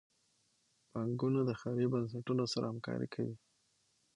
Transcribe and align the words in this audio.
بانکونه 0.91 1.39
د 1.45 1.51
خیریه 1.61 1.87
بنسټونو 1.93 2.43
سره 2.53 2.65
همکاري 2.71 3.07
کوي. 3.13 3.35